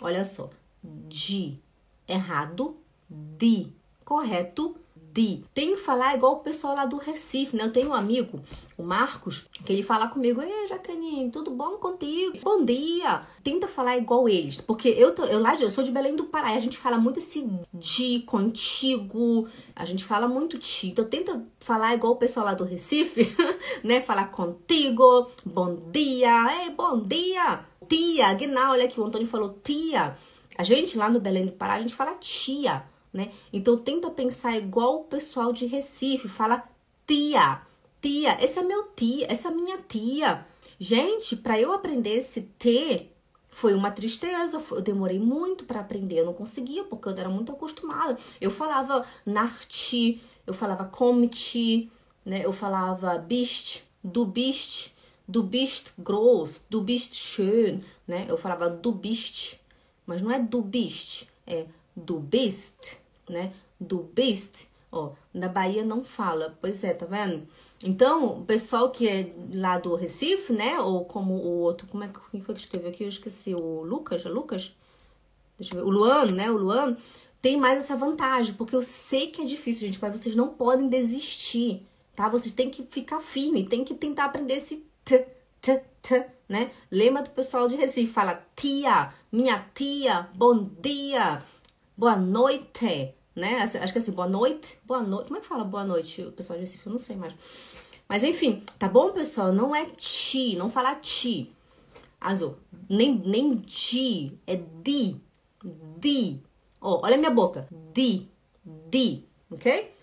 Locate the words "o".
6.34-6.40, 8.76-8.82, 22.12-22.16, 29.00-29.04, 35.00-35.04, 68.40-68.44, 71.34-71.58, 73.54-73.82, 75.86-75.90, 76.50-76.56, 96.22-96.32